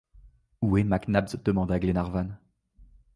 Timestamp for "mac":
0.83-1.07